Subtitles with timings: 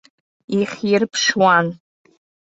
[0.59, 1.67] Ихьирԥшуан.